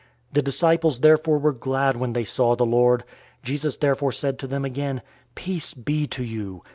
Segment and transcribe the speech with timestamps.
[0.33, 3.01] The disciples therefore were glad when they saw the Lord.
[3.43, 5.03] 020:021 Jesus therefore said to them again,
[5.35, 6.63] "Peace be to you.